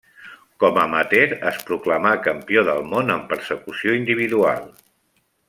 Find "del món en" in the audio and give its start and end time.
2.71-3.23